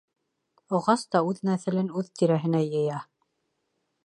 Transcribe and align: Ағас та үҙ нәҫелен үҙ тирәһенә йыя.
Ағас 0.77 1.03
та 1.15 1.21
үҙ 1.33 1.43
нәҫелен 1.49 1.93
үҙ 2.03 2.11
тирәһенә 2.23 2.65
йыя. 2.71 3.03